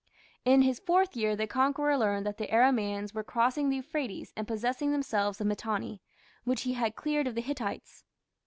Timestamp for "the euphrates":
3.69-4.33